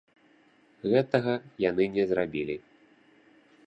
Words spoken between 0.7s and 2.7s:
Гэтага яны не зрабілі.